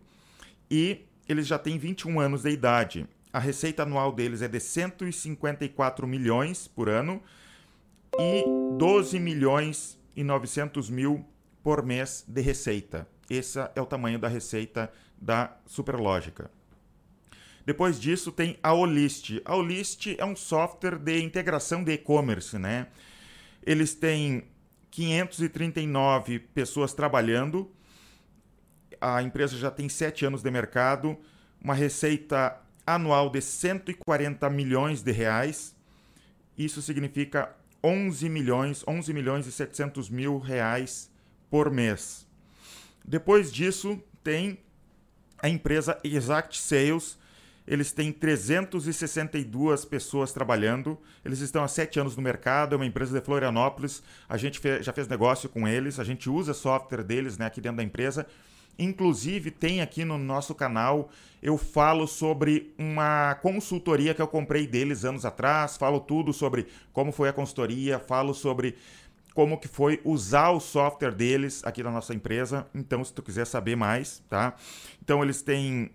e 0.70 1.04
eles 1.28 1.46
já 1.46 1.58
têm 1.58 1.78
21 1.78 2.20
anos 2.20 2.42
de 2.42 2.50
idade. 2.50 3.06
A 3.32 3.38
receita 3.38 3.82
anual 3.82 4.12
deles 4.12 4.42
é 4.42 4.48
de 4.48 4.60
154 4.60 6.06
milhões 6.06 6.66
por 6.66 6.88
ano 6.88 7.22
e 8.18 8.44
12 8.76 9.18
milhões 9.20 9.98
e 10.16 10.24
900 10.24 10.90
mil 10.90 11.24
por 11.62 11.84
mês 11.84 12.24
de 12.26 12.40
receita. 12.40 13.06
Esse 13.28 13.58
é 13.74 13.80
o 13.80 13.86
tamanho 13.86 14.18
da 14.18 14.26
receita 14.26 14.92
da 15.20 15.56
Superlógica. 15.66 16.50
Depois 17.64 18.00
disso 18.00 18.32
tem 18.32 18.58
a 18.62 18.72
Olist. 18.72 19.40
A 19.44 19.54
Olist 19.54 20.14
é 20.18 20.24
um 20.24 20.34
software 20.34 20.98
de 20.98 21.20
integração 21.22 21.84
de 21.84 21.92
e-commerce, 21.92 22.58
né? 22.58 22.86
Eles 23.64 23.94
têm 23.94 24.44
539 24.90 26.38
pessoas 26.38 26.92
trabalhando. 26.92 27.70
A 29.00 29.22
empresa 29.22 29.56
já 29.56 29.70
tem 29.70 29.88
7 29.88 30.26
anos 30.26 30.42
de 30.42 30.50
mercado, 30.50 31.16
uma 31.62 31.74
receita 31.74 32.60
anual 32.86 33.30
de 33.30 33.40
140 33.40 34.48
milhões 34.50 35.02
de 35.02 35.12
reais. 35.12 35.74
Isso 36.56 36.82
significa 36.82 37.54
11 37.82 38.28
milhões, 38.28 38.84
11 38.86 39.12
milhões 39.12 39.46
e 39.46 39.52
700 39.52 40.10
mil 40.10 40.38
reais 40.38 41.10
por 41.48 41.70
mês. 41.70 42.26
Depois 43.04 43.52
disso, 43.52 44.02
tem 44.22 44.58
a 45.38 45.48
empresa 45.48 45.98
Exact 46.04 46.58
Sales. 46.58 47.18
Eles 47.70 47.92
têm 47.92 48.10
362 48.10 49.84
pessoas 49.84 50.32
trabalhando. 50.32 50.98
Eles 51.24 51.38
estão 51.38 51.62
há 51.62 51.68
sete 51.68 52.00
anos 52.00 52.16
no 52.16 52.22
mercado. 52.22 52.74
É 52.74 52.76
uma 52.76 52.84
empresa 52.84 53.16
de 53.16 53.24
Florianópolis. 53.24 54.02
A 54.28 54.36
gente 54.36 54.58
fez, 54.58 54.84
já 54.84 54.92
fez 54.92 55.06
negócio 55.06 55.48
com 55.48 55.68
eles. 55.68 56.00
A 56.00 56.04
gente 56.04 56.28
usa 56.28 56.52
software 56.52 57.04
deles 57.04 57.38
né, 57.38 57.46
aqui 57.46 57.60
dentro 57.60 57.76
da 57.76 57.84
empresa. 57.84 58.26
Inclusive, 58.76 59.52
tem 59.52 59.80
aqui 59.80 60.04
no 60.04 60.18
nosso 60.18 60.54
canal, 60.54 61.10
eu 61.42 61.58
falo 61.58 62.06
sobre 62.06 62.74
uma 62.78 63.34
consultoria 63.36 64.14
que 64.14 64.22
eu 64.22 64.26
comprei 64.26 64.66
deles 64.66 65.04
anos 65.04 65.24
atrás, 65.26 65.76
falo 65.76 66.00
tudo 66.00 66.32
sobre 66.32 66.66
como 66.92 67.12
foi 67.12 67.28
a 67.28 67.32
consultoria, 67.32 67.98
falo 67.98 68.32
sobre 68.32 68.76
como 69.34 69.58
que 69.58 69.68
foi 69.68 70.00
usar 70.02 70.50
o 70.50 70.60
software 70.60 71.12
deles 71.12 71.62
aqui 71.62 71.82
na 71.82 71.90
nossa 71.90 72.14
empresa. 72.14 72.66
Então, 72.74 73.04
se 73.04 73.12
tu 73.12 73.22
quiser 73.22 73.44
saber 73.44 73.76
mais, 73.76 74.22
tá? 74.30 74.54
Então, 75.02 75.22
eles 75.22 75.42
têm 75.42 75.90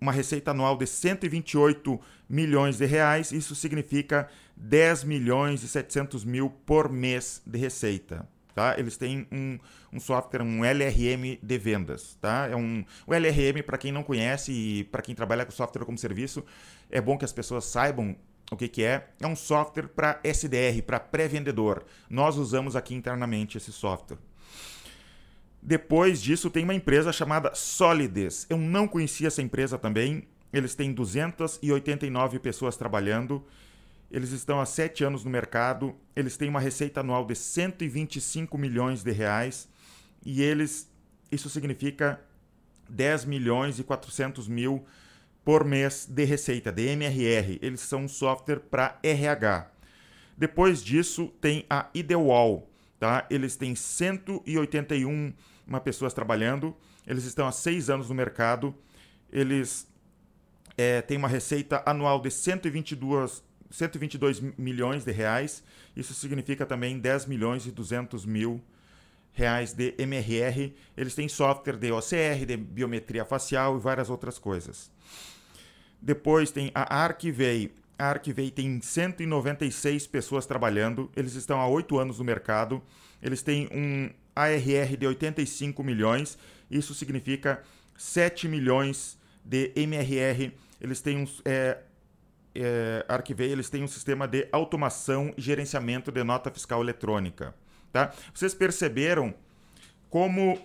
uma 0.00 0.12
receita 0.12 0.50
anual 0.50 0.76
de 0.76 0.86
128 0.86 2.00
milhões 2.28 2.78
de 2.78 2.86
reais. 2.86 3.32
Isso 3.32 3.54
significa 3.54 4.28
10 4.56 5.04
milhões 5.04 5.62
e 5.62 5.68
700 5.68 6.24
mil 6.24 6.50
por 6.50 6.90
mês 6.90 7.42
de 7.46 7.58
receita. 7.58 8.28
Tá? 8.54 8.74
Eles 8.78 8.96
têm 8.96 9.26
um, 9.30 9.58
um 9.92 10.00
software, 10.00 10.42
um 10.42 10.64
LRM 10.64 11.38
de 11.42 11.58
vendas. 11.58 12.16
Tá? 12.20 12.48
É 12.50 12.56
um, 12.56 12.84
o 13.06 13.14
LRM, 13.14 13.62
para 13.62 13.76
quem 13.76 13.92
não 13.92 14.02
conhece 14.02 14.50
e 14.50 14.84
para 14.84 15.02
quem 15.02 15.14
trabalha 15.14 15.44
com 15.44 15.52
software 15.52 15.84
como 15.84 15.98
serviço, 15.98 16.42
é 16.90 17.00
bom 17.00 17.18
que 17.18 17.24
as 17.24 17.32
pessoas 17.32 17.66
saibam 17.66 18.16
o 18.50 18.56
que, 18.56 18.68
que 18.68 18.82
é. 18.82 19.08
É 19.20 19.26
um 19.26 19.36
software 19.36 19.88
para 19.88 20.20
SDR, 20.24 20.82
para 20.86 20.98
pré-vendedor. 20.98 21.84
Nós 22.08 22.36
usamos 22.36 22.76
aqui 22.76 22.94
internamente 22.94 23.58
esse 23.58 23.72
software. 23.72 24.18
Depois 25.66 26.22
disso, 26.22 26.48
tem 26.48 26.64
uma 26.64 26.74
empresa 26.74 27.12
chamada 27.12 27.52
Solides. 27.54 28.46
Eu 28.48 28.56
não 28.56 28.88
conhecia 28.88 29.26
essa 29.26 29.42
empresa 29.42 29.76
também. 29.76 30.22
Eles 30.52 30.74
têm 30.74 30.92
289 30.92 32.38
pessoas 32.38 32.76
trabalhando 32.76 33.44
eles 34.10 34.30
estão 34.30 34.60
há 34.60 34.66
sete 34.66 35.02
anos 35.02 35.24
no 35.24 35.30
mercado, 35.30 35.94
eles 36.14 36.36
têm 36.36 36.48
uma 36.48 36.60
receita 36.60 37.00
anual 37.00 37.24
de 37.24 37.34
125 37.34 38.56
milhões 38.56 39.02
de 39.02 39.10
reais 39.10 39.68
e 40.24 40.42
eles, 40.42 40.90
isso 41.30 41.50
significa 41.50 42.20
10 42.88 43.24
milhões 43.24 43.78
e 43.78 43.84
400 43.84 44.46
mil 44.46 44.84
por 45.44 45.64
mês 45.64 46.06
de 46.06 46.24
receita, 46.24 46.72
de 46.72 46.86
MRR. 46.86 47.58
Eles 47.60 47.80
são 47.80 48.04
um 48.04 48.08
software 48.08 48.60
para 48.60 48.98
RH. 49.02 49.70
Depois 50.36 50.82
disso, 50.82 51.28
tem 51.40 51.64
a 51.68 51.88
Ideal. 51.94 52.68
Tá? 52.98 53.26
Eles 53.28 53.56
têm 53.56 53.74
181 53.74 55.32
uma 55.66 55.80
pessoas 55.80 56.14
trabalhando, 56.14 56.74
eles 57.06 57.24
estão 57.24 57.46
há 57.46 57.52
seis 57.52 57.90
anos 57.90 58.08
no 58.08 58.14
mercado, 58.14 58.74
eles 59.32 59.88
é, 60.76 61.02
têm 61.02 61.16
uma 61.16 61.28
receita 61.28 61.82
anual 61.84 62.20
de 62.20 62.30
122 62.30 63.44
122 63.70 64.40
milhões 64.56 65.04
de 65.04 65.12
reais. 65.12 65.62
Isso 65.96 66.14
significa 66.14 66.64
também 66.64 66.98
10 66.98 67.26
milhões 67.26 67.66
e 67.66 67.70
200 67.70 68.24
mil 68.24 68.62
reais 69.32 69.72
de 69.72 69.94
MRR. 69.98 70.74
Eles 70.96 71.14
têm 71.14 71.28
software 71.28 71.76
de 71.76 71.92
OCR, 71.92 72.46
de 72.46 72.56
biometria 72.56 73.24
facial 73.24 73.76
e 73.76 73.80
várias 73.80 74.08
outras 74.08 74.38
coisas. 74.38 74.90
Depois 76.00 76.50
tem 76.50 76.70
a 76.74 77.02
Archivei. 77.02 77.74
A 77.98 78.10
Archivei 78.10 78.50
tem 78.50 78.80
196 78.80 80.06
pessoas 80.06 80.46
trabalhando. 80.46 81.10
Eles 81.16 81.34
estão 81.34 81.60
há 81.60 81.66
8 81.66 81.98
anos 81.98 82.18
no 82.18 82.24
mercado. 82.24 82.82
Eles 83.22 83.42
têm 83.42 83.68
um 83.72 84.10
ARR 84.36 84.96
de 84.98 85.06
85 85.06 85.82
milhões. 85.82 86.38
Isso 86.70 86.94
significa 86.94 87.62
7 87.96 88.46
milhões 88.46 89.18
de 89.42 89.72
MRR. 89.74 90.52
Eles 90.80 91.00
têm 91.00 91.16
uns, 91.16 91.40
é, 91.44 91.78
é, 92.54 93.04
Arquivei 93.08 93.50
eles 93.50 93.70
têm 93.70 93.82
um 93.82 93.88
sistema 93.88 94.28
de 94.28 94.46
automação 94.52 95.32
e 95.36 95.40
gerenciamento 95.40 96.12
de 96.12 96.22
nota 96.22 96.50
fiscal 96.50 96.82
eletrônica. 96.82 97.54
Tá? 97.92 98.12
Vocês 98.34 98.54
perceberam 98.54 99.34
como 100.10 100.58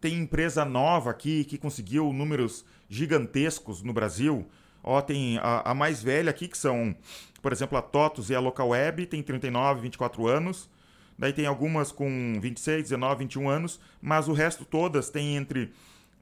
tem 0.00 0.14
empresa 0.14 0.64
nova 0.64 1.10
aqui 1.10 1.44
que 1.44 1.58
conseguiu 1.58 2.12
números 2.12 2.64
gigantescos 2.88 3.82
no 3.82 3.92
Brasil? 3.92 4.46
Ó, 4.82 5.00
tem 5.00 5.38
a, 5.38 5.70
a 5.70 5.74
mais 5.74 6.00
velha 6.00 6.30
aqui, 6.30 6.46
que 6.46 6.56
são, 6.56 6.94
por 7.42 7.52
exemplo, 7.52 7.76
a 7.76 7.82
TOTUS 7.82 8.30
e 8.30 8.36
a 8.36 8.40
Local 8.40 8.68
Web, 8.68 9.06
tem 9.06 9.20
39, 9.20 9.80
24 9.80 10.28
anos. 10.28 10.70
Daí 11.18 11.32
tem 11.32 11.46
algumas 11.46 11.90
com 11.90 12.38
26, 12.40 12.84
19, 12.84 13.24
21 13.24 13.48
anos, 13.48 13.80
mas 14.00 14.28
o 14.28 14.32
resto 14.32 14.64
todas 14.64 15.08
tem 15.08 15.36
entre 15.36 15.72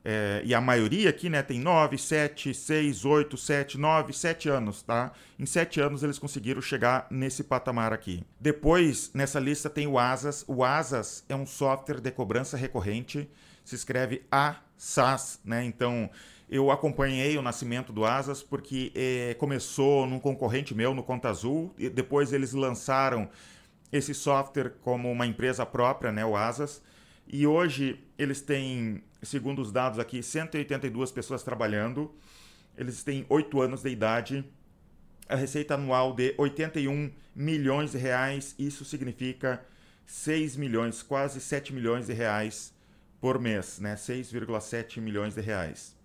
é, 0.05 0.43
e 0.45 0.55
a 0.55 0.61
maioria 0.61 1.09
aqui, 1.09 1.31
né, 1.31 1.43
tem 1.43 1.59
9, 1.59 1.97
7, 1.97 2.53
6, 2.53 3.07
8, 3.07 3.37
7, 3.39 3.79
9, 3.79 4.13
7 4.13 4.49
anos, 4.51 4.83
tá? 4.83 5.13
Em 5.39 5.47
7 5.47 5.81
anos 5.81 6.03
eles 6.03 6.19
conseguiram 6.19 6.61
chegar 6.61 7.07
nesse 7.11 7.43
patamar 7.43 7.91
aqui. 7.91 8.23
Depois, 8.39 9.11
nessa 9.15 9.41
lista 9.41 9.71
tem 9.71 9.87
o 9.87 9.99
Asas. 9.99 10.45
O 10.47 10.63
Asas 10.63 11.25
é 11.27 11.35
um 11.35 11.47
software 11.47 12.01
de 12.01 12.11
cobrança 12.11 12.55
recorrente, 12.55 13.27
se 13.65 13.75
escreve 13.75 14.23
ASAS, 14.31 15.41
né? 15.43 15.65
Então, 15.65 16.11
eu 16.51 16.71
acompanhei 16.71 17.39
o 17.39 17.43
nascimento 17.43 17.91
do 17.91 18.05
Asas 18.05 18.43
porque 18.43 18.93
é, 18.95 19.35
começou 19.39 20.07
num 20.07 20.21
concorrente 20.21 20.75
meu, 20.75 20.93
no 20.93 21.03
Conta 21.03 21.31
Azul, 21.31 21.75
e 21.79 21.89
depois 21.89 22.31
eles 22.31 22.53
lançaram 22.53 23.31
esse 23.93 24.15
software 24.15 24.71
como 24.83 25.11
uma 25.11 25.27
empresa 25.27 25.65
própria, 25.65 26.11
né, 26.11 26.25
o 26.25 26.37
Asas. 26.37 26.83
E 27.27 27.47
hoje 27.47 28.01
eles 28.19 28.41
têm, 28.41 29.03
segundo 29.23 29.63
os 29.63 29.73
dados 29.73 29.99
aqui, 29.99 30.23
182 30.23 31.11
pessoas 31.11 31.43
trabalhando. 31.43 32.15
Eles 32.77 33.03
têm 33.03 33.25
8 33.29 33.61
anos 33.63 33.83
de 33.83 33.91
idade. 33.91 34.45
A 35.29 35.37
receita 35.37 35.75
anual 35.75 36.13
de 36.13 36.35
81 36.37 37.11
milhões 37.35 37.93
de 37.93 37.99
reais. 37.99 38.55
Isso 38.59 38.85
significa 38.85 39.65
6 40.07 40.57
milhões, 40.57 41.03
quase 41.03 41.41
7 41.41 41.73
milhões 41.73 42.07
de 42.07 42.13
reais 42.13 42.75
por 43.21 43.41
mês, 43.41 43.79
né? 43.79 43.95
6,7 43.95 45.01
milhões 45.01 45.35
de 45.35 45.41
reais. 45.41 45.97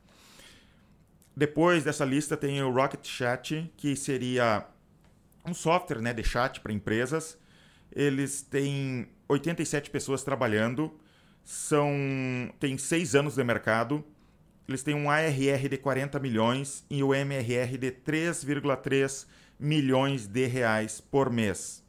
Depois 1.36 1.86
dessa 1.86 2.04
lista 2.04 2.36
tem 2.36 2.62
o 2.62 2.70
Rocket 2.70 3.06
Chat, 3.08 3.72
que 3.78 3.96
seria 3.96 4.66
um 5.46 5.54
software 5.54 6.02
né, 6.02 6.14
de 6.14 6.22
chat 6.22 6.60
para 6.60 6.74
empresas. 6.74 7.38
Eles 7.92 8.42
têm 8.42 9.08
87 9.28 9.90
pessoas 9.90 10.24
trabalhando 10.24 10.92
são 11.50 11.92
tem 12.60 12.78
seis 12.78 13.16
anos 13.16 13.34
de 13.34 13.44
mercado. 13.44 14.06
Eles 14.68 14.84
têm 14.84 14.94
um 14.94 15.10
ARR 15.10 15.68
de 15.68 15.78
40 15.78 16.20
milhões 16.20 16.86
e 16.88 17.02
o 17.02 17.12
MRR 17.12 17.76
de 17.76 17.92
3,3 17.92 19.26
milhões 19.60 20.28
de 20.28 20.46
reais 20.46 21.02
por 21.02 21.32
mês. 21.32 21.84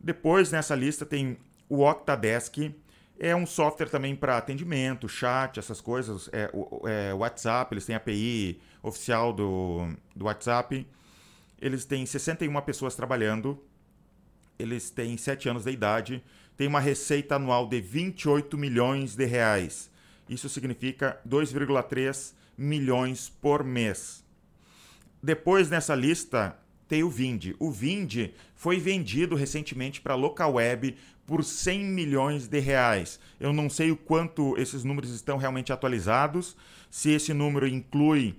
Depois 0.00 0.50
nessa 0.50 0.74
lista 0.74 1.06
tem 1.06 1.38
o 1.68 1.88
Octadesk, 1.88 2.74
é 3.20 3.36
um 3.36 3.46
software 3.46 3.88
também 3.88 4.16
para 4.16 4.36
atendimento, 4.36 5.08
chat, 5.08 5.60
essas 5.60 5.80
coisas. 5.80 6.28
É, 6.32 6.50
é, 6.86 7.14
WhatsApp, 7.14 7.72
eles 7.72 7.86
têm 7.86 7.94
API 7.94 8.60
oficial 8.82 9.32
do, 9.32 9.94
do 10.16 10.24
WhatsApp. 10.24 10.84
Eles 11.60 11.84
têm 11.84 12.04
61 12.04 12.60
pessoas 12.62 12.96
trabalhando. 12.96 13.62
Eles 14.60 14.90
têm 14.90 15.16
7 15.16 15.48
anos 15.48 15.64
de 15.64 15.70
idade 15.70 16.22
tem 16.60 16.68
uma 16.68 16.78
receita 16.78 17.36
anual 17.36 17.66
de 17.66 17.80
28 17.80 18.58
milhões 18.58 19.16
de 19.16 19.24
reais. 19.24 19.90
Isso 20.28 20.46
significa 20.46 21.18
2,3 21.26 22.34
milhões 22.54 23.32
por 23.40 23.64
mês. 23.64 24.22
Depois 25.22 25.70
nessa 25.70 25.94
lista 25.94 26.54
tem 26.86 27.02
o 27.02 27.08
Vind. 27.08 27.54
O 27.58 27.70
Vind 27.70 28.28
foi 28.54 28.78
vendido 28.78 29.34
recentemente 29.34 30.02
para 30.02 30.12
a 30.12 30.16
Local 30.18 30.52
Web 30.52 30.98
por 31.26 31.42
100 31.42 31.82
milhões 31.82 32.46
de 32.46 32.58
reais. 32.58 33.18
Eu 33.40 33.54
não 33.54 33.70
sei 33.70 33.90
o 33.90 33.96
quanto 33.96 34.54
esses 34.58 34.84
números 34.84 35.14
estão 35.14 35.38
realmente 35.38 35.72
atualizados, 35.72 36.54
se 36.90 37.10
esse 37.10 37.32
número 37.32 37.66
inclui 37.66 38.36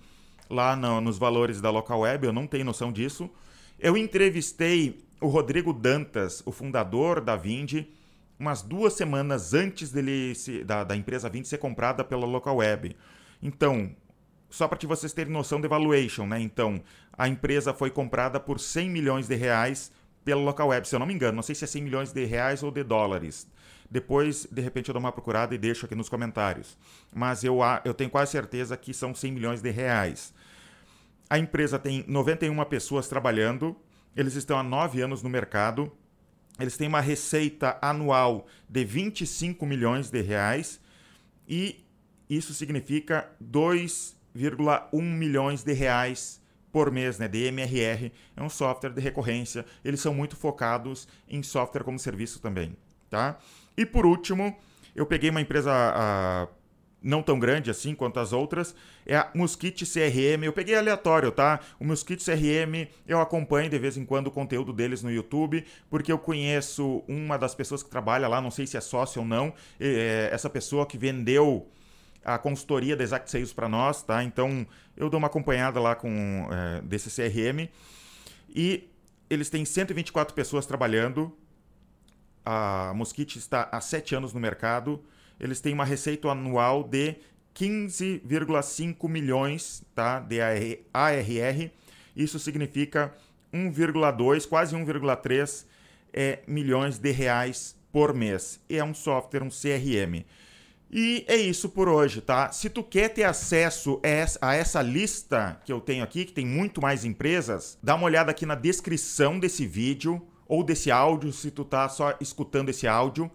lá 0.48 0.76
no, 0.76 1.02
nos 1.02 1.18
valores 1.18 1.60
da 1.60 1.72
Local 1.72 2.02
Web, 2.02 2.28
eu 2.28 2.34
não 2.34 2.46
tenho 2.46 2.66
noção 2.66 2.92
disso. 2.92 3.28
Eu 3.80 3.98
entrevistei 3.98 5.04
o 5.22 5.28
Rodrigo 5.28 5.72
Dantas, 5.72 6.42
o 6.46 6.52
fundador 6.52 7.22
da 7.22 7.36
Vind, 7.36 7.86
umas 8.40 8.64
duas 8.64 8.94
semanas 8.94 9.54
antes 9.54 9.92
dele 9.92 10.34
se, 10.34 10.64
da, 10.64 10.84
da 10.84 10.96
empresa 10.96 11.30
20 11.30 11.48
ser 11.48 11.60
comprada 11.60 12.04
pela 12.04 12.26
local 12.26 12.58
web. 12.58 12.96
Então, 13.42 13.96
só 14.50 14.68
para 14.68 14.78
que 14.78 14.88
vocês 14.88 15.14
terem 15.14 15.32
noção 15.32 15.62
de 15.62 15.68
valuation, 15.68 16.26
né? 16.26 16.40
Então, 16.40 16.82
a 17.14 17.28
empresa 17.28 17.72
foi 17.72 17.92
comprada 17.92 18.40
por 18.40 18.60
100 18.60 18.90
milhões 18.90 19.28
de 19.28 19.36
reais 19.36 19.92
pela 20.26 20.42
local 20.42 20.70
web, 20.70 20.88
se 20.88 20.96
eu 20.96 21.00
não 21.00 21.06
me 21.06 21.14
engano. 21.14 21.36
Não 21.36 21.44
sei 21.44 21.54
se 21.54 21.64
é 21.64 21.68
100 21.68 21.84
milhões 21.84 22.12
de 22.12 22.26
reais 22.26 22.64
ou 22.64 22.72
de 22.72 22.84
dólares. 22.84 23.48
Depois, 23.90 24.48
de 24.52 24.62
repente, 24.62 24.90
eu 24.90 24.94
dou 24.94 25.00
uma 25.00 25.12
procurada 25.12 25.54
e 25.54 25.58
deixo 25.58 25.86
aqui 25.86 25.94
nos 25.94 26.10
comentários. 26.10 26.78
Mas 27.14 27.44
eu, 27.44 27.60
eu 27.86 27.94
tenho 27.94 28.10
quase 28.10 28.32
certeza 28.32 28.76
que 28.76 28.94
são 28.94 29.14
100 29.14 29.32
milhões 29.32 29.62
de 29.62 29.70
reais. 29.70 30.34
A 31.30 31.38
empresa 31.38 31.78
tem 31.78 32.04
91 32.08 32.64
pessoas 32.66 33.08
trabalhando, 33.08 33.76
eles 34.16 34.36
estão 34.36 34.58
há 34.58 34.64
nove 34.64 35.02
anos 35.02 35.24
no 35.24 35.30
mercado, 35.30 35.92
eles 36.60 36.78
têm 36.78 36.88
uma 36.88 37.02
receita 37.02 37.78
anual 37.82 38.46
de 38.70 38.84
25 38.84 39.66
milhões 39.66 40.10
de 40.10 40.22
reais 40.22 40.80
e 41.48 41.84
isso 42.30 42.54
significa 42.54 43.30
2,1 43.44 45.02
milhões 45.02 45.64
de 45.64 45.74
reais 45.74 46.42
por 46.72 46.90
mês, 46.92 47.20
né, 47.20 47.28
de 47.28 47.46
MRR. 47.48 48.12
É 48.36 48.42
um 48.42 48.50
software 48.50 48.92
de 48.92 49.02
recorrência. 49.02 49.66
Eles 49.84 50.00
são 50.00 50.14
muito 50.14 50.38
focados 50.38 51.08
em 51.28 51.44
software 51.44 51.84
como 51.84 52.00
serviço 52.00 52.40
também, 52.40 52.78
tá? 53.10 53.38
E 53.76 53.86
por 53.86 54.06
último, 54.06 54.56
eu 54.96 55.06
peguei 55.06 55.30
uma 55.30 55.42
empresa 55.42 56.48
não 57.02 57.24
tão 57.24 57.40
grande 57.40 57.72
assim 57.72 57.96
quanto 57.96 58.20
as 58.20 58.32
outras, 58.32 58.76
é 59.06 59.16
a 59.16 59.30
Mosquite 59.34 59.86
CRM. 59.86 60.44
Eu 60.44 60.54
peguei 60.54 60.76
aleatório, 60.76 61.32
tá? 61.32 61.60
O 61.80 61.86
Mosquite 61.86 62.24
CRM, 62.24 62.88
eu 63.08 63.20
acompanho 63.20 63.70
de 63.70 63.80
vez 63.80 63.98
em 63.98 64.06
quando 64.06 64.28
o 64.28 64.32
conteúdo 64.32 64.72
deles 64.72 65.02
no 65.02 65.12
YouTube, 65.12 65.66
porque 65.90 66.12
eu 66.12 66.20
conheço 66.20 67.04
uma 67.08 67.38
das 67.38 67.56
pessoas 67.56 67.82
que 67.82 67.90
trabalha 67.90 68.28
lá, 68.28 68.40
não 68.40 68.52
sei 68.52 68.68
se 68.68 68.78
é 68.78 68.82
sócio 68.82 69.22
ou 69.22 69.28
não, 69.28 69.54
é 69.80 70.30
essa 70.32 70.50
pessoa 70.50 70.86
que 70.86 70.98
vendeu 70.98 71.68
a 72.24 72.38
consultoria 72.38 72.96
da 72.96 73.04
Exact 73.04 73.30
Sales 73.32 73.52
para 73.52 73.68
nós, 73.68 74.04
tá? 74.04 74.24
Então 74.24 74.66
eu 74.96 75.10
dou 75.10 75.18
uma 75.18 75.28
acompanhada 75.28 75.80
lá 75.80 75.96
com 75.96 76.48
é, 76.52 76.82
desse 76.82 77.10
CRM 77.10 77.68
e 78.48 78.88
eles 79.30 79.50
têm 79.50 79.66
124 79.66 80.36
pessoas 80.36 80.66
trabalhando. 80.66 81.36
A 82.46 82.92
Mosquite 82.96 83.40
está 83.40 83.70
há 83.72 83.80
7 83.80 84.14
anos 84.16 84.34
no 84.34 84.40
mercado. 84.40 85.04
Eles 85.42 85.60
têm 85.60 85.74
uma 85.74 85.84
receita 85.84 86.30
anual 86.30 86.84
de 86.84 87.16
15,5 87.56 89.10
milhões 89.10 89.84
tá, 89.96 90.20
de 90.20 90.40
ARR. 90.94 91.72
Isso 92.16 92.38
significa 92.38 93.12
1,2, 93.52 94.48
quase 94.48 94.76
1,3 94.76 95.66
é, 96.14 96.40
milhões 96.46 97.00
de 97.00 97.10
reais 97.10 97.76
por 97.92 98.14
mês. 98.14 98.60
E 98.70 98.78
é 98.78 98.84
um 98.84 98.94
software, 98.94 99.42
um 99.42 99.50
CRM. 99.50 100.24
E 100.94 101.26
é 101.28 101.38
isso 101.38 101.70
por 101.70 101.88
hoje, 101.88 102.22
tá? 102.22 102.52
Se 102.52 102.70
tu 102.70 102.84
quer 102.84 103.10
ter 103.10 103.24
acesso 103.24 104.00
a 104.42 104.54
essa 104.54 104.82
lista 104.82 105.60
que 105.66 105.72
eu 105.72 105.80
tenho 105.80 106.04
aqui, 106.04 106.26
que 106.26 106.34
tem 106.34 106.46
muito 106.46 106.82
mais 106.82 107.04
empresas, 107.04 107.80
dá 107.82 107.96
uma 107.96 108.06
olhada 108.06 108.30
aqui 108.30 108.46
na 108.46 108.56
descrição 108.56 109.40
desse 109.40 109.66
vídeo 109.66 110.22
ou 110.46 110.64
desse 110.64 110.92
áudio, 110.92 111.32
se 111.32 111.50
tu 111.50 111.64
tá 111.64 111.88
só 111.88 112.16
escutando 112.20 112.70
esse 112.70 112.88
áudio. 112.88 113.32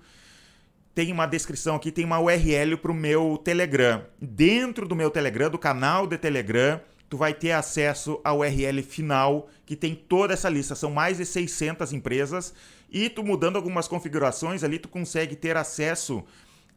Tem 0.96 1.12
uma 1.12 1.26
descrição 1.26 1.76
aqui, 1.76 1.92
tem 1.92 2.06
uma 2.06 2.18
URL 2.18 2.74
para 2.78 2.90
o 2.90 2.94
meu 2.94 3.36
Telegram. 3.36 4.02
Dentro 4.18 4.88
do 4.88 4.96
meu 4.96 5.10
Telegram, 5.10 5.50
do 5.50 5.58
canal 5.58 6.06
de 6.06 6.16
Telegram, 6.16 6.80
tu 7.06 7.18
vai 7.18 7.34
ter 7.34 7.52
acesso 7.52 8.18
à 8.24 8.32
URL 8.32 8.82
final, 8.82 9.46
que 9.66 9.76
tem 9.76 9.94
toda 9.94 10.32
essa 10.32 10.48
lista. 10.48 10.74
São 10.74 10.90
mais 10.90 11.18
de 11.18 11.26
600 11.26 11.92
empresas. 11.92 12.54
E 12.90 13.10
tu 13.10 13.22
mudando 13.22 13.56
algumas 13.56 13.86
configurações 13.86 14.64
ali, 14.64 14.78
tu 14.78 14.88
consegue 14.88 15.36
ter 15.36 15.54
acesso 15.54 16.24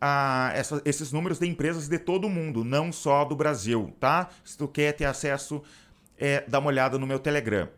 a 0.01 0.51
essa, 0.53 0.81
esses 0.83 1.13
números 1.13 1.39
de 1.39 1.47
empresas 1.47 1.87
de 1.87 1.97
todo 1.97 2.25
o 2.25 2.29
mundo, 2.29 2.65
não 2.65 2.91
só 2.91 3.23
do 3.23 3.37
Brasil, 3.37 3.93
tá? 4.01 4.27
Se 4.43 4.57
tu 4.57 4.67
quer 4.67 4.91
ter 4.91 5.05
acesso, 5.05 5.63
é, 6.17 6.43
dá 6.45 6.59
uma 6.59 6.67
olhada 6.67 6.99
no 6.99 7.07
meu 7.07 7.19
Telegram. 7.19 7.69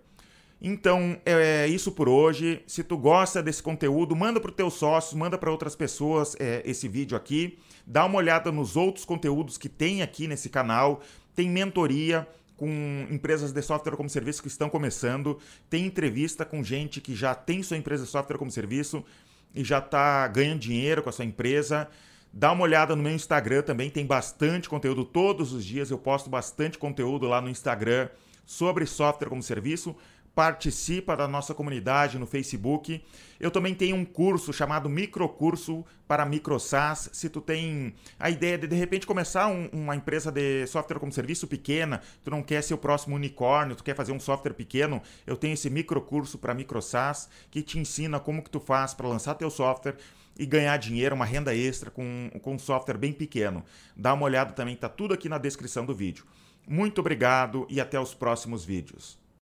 Então 0.62 1.18
é, 1.26 1.64
é 1.64 1.68
isso 1.68 1.92
por 1.92 2.08
hoje. 2.08 2.62
Se 2.68 2.84
tu 2.84 2.98
gosta 2.98 3.42
desse 3.42 3.64
conteúdo, 3.64 4.16
manda 4.16 4.40
para 4.40 4.52
os 4.52 4.56
teus 4.56 4.74
sócios, 4.76 5.14
manda 5.16 5.38
para 5.38 5.50
outras 5.50 5.76
pessoas 5.76 6.36
é, 6.40 6.62
esse 6.64 6.88
vídeo 6.88 7.18
aqui. 7.18 7.58
Dá 7.86 8.06
uma 8.06 8.18
olhada 8.18 8.52
nos 8.52 8.76
outros 8.76 9.04
conteúdos 9.04 9.58
que 9.58 9.68
tem 9.68 10.04
aqui 10.04 10.28
nesse 10.28 10.50
canal. 10.50 11.02
Tem 11.36 11.50
mentoria 11.50 12.28
com 12.56 13.08
empresas 13.10 13.52
de 13.52 13.62
software 13.64 13.96
como 13.96 14.08
serviço 14.08 14.44
que 14.44 14.48
estão 14.48 14.70
começando. 14.70 15.40
Tem 15.68 15.84
entrevista 15.84 16.46
com 16.46 16.64
gente 16.64 17.02
que 17.02 17.16
já 17.16 17.34
tem 17.34 17.64
sua 17.64 17.78
empresa 17.78 18.04
de 18.04 18.12
software 18.12 18.38
como 18.38 18.52
serviço 18.52 19.04
e 19.56 19.64
já 19.64 19.80
está 19.80 20.28
ganhando 20.28 20.60
dinheiro 20.60 21.02
com 21.02 21.10
a 21.10 21.12
sua 21.12 21.26
empresa. 21.26 21.88
Dá 22.32 22.52
uma 22.52 22.64
olhada 22.64 22.96
no 22.96 23.02
meu 23.02 23.12
Instagram 23.14 23.64
também, 23.64 23.90
tem 23.90 24.06
bastante 24.06 24.70
conteúdo 24.70 25.04
todos 25.04 25.54
os 25.54 25.66
dias. 25.66 25.90
Eu 25.90 25.98
posto 25.98 26.30
bastante 26.30 26.78
conteúdo 26.78 27.28
lá 27.28 27.42
no 27.42 27.50
Instagram 27.50 28.10
sobre 28.46 28.86
software 28.86 29.28
como 29.28 29.42
serviço. 29.42 29.96
Participa 30.34 31.16
da 31.16 31.28
nossa 31.28 31.54
comunidade 31.54 32.18
no 32.18 32.26
Facebook. 32.26 33.04
Eu 33.40 33.52
também 33.52 33.76
tenho 33.76 33.96
um 33.96 34.06
curso 34.06 34.54
chamado 34.54 34.88
Microcurso 34.88 35.86
para 36.08 36.26
MicroSaaS. 36.26 37.10
Se 37.12 37.30
tu 37.30 37.42
tem 37.42 37.94
a 38.18 38.30
ideia 38.30 38.58
de 38.58 38.68
de 38.68 38.76
repente 38.76 39.06
começar 39.06 39.48
um, 39.48 39.68
uma 39.74 39.96
empresa 39.96 40.32
de 40.32 40.66
software 40.68 41.00
como 41.00 41.12
serviço 41.12 41.48
pequena, 41.48 42.02
tu 42.24 42.32
não 42.32 42.42
quer 42.42 42.62
ser 42.62 42.74
o 42.74 42.78
próximo 42.78 43.16
unicórnio, 43.16 43.76
tu 43.76 43.84
quer 43.84 43.96
fazer 43.96 44.14
um 44.14 44.20
software 44.20 44.54
pequeno, 44.54 45.02
eu 45.28 45.36
tenho 45.36 45.54
esse 45.54 45.70
microcurso 45.70 46.38
para 46.38 46.54
MicroSaaS 46.54 47.30
que 47.50 47.62
te 47.62 47.78
ensina 47.78 48.20
como 48.20 48.42
que 48.42 48.50
tu 48.50 48.60
faz 48.60 48.94
para 48.94 49.08
lançar 49.08 49.36
teu 49.36 49.50
software 49.50 49.98
e 50.38 50.46
ganhar 50.46 50.78
dinheiro, 50.78 51.14
uma 51.14 51.26
renda 51.26 51.54
extra 51.54 51.92
com, 51.92 52.32
com 52.42 52.56
um 52.56 52.60
software 52.60 52.98
bem 52.98 53.14
pequeno. 53.14 53.64
Dá 53.96 54.14
uma 54.14 54.24
olhada 54.24 54.54
também, 54.54 54.76
tá 54.76 54.88
tudo 54.88 55.14
aqui 55.14 55.28
na 55.28 55.38
descrição 55.38 55.86
do 55.86 55.94
vídeo. 55.94 56.26
Muito 56.68 57.00
obrigado 57.00 57.68
e 57.70 57.82
até 57.82 58.00
os 58.00 58.14
próximos 58.14 58.64
vídeos. 58.64 59.21